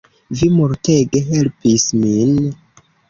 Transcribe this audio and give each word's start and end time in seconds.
Vi 0.37 0.47
multege 0.53 1.21
helpis 1.27 1.85
min 2.01 2.35